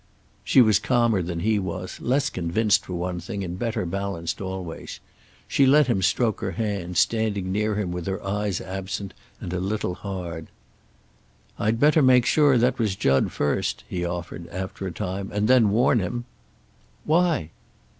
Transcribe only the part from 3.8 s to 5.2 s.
balanced always.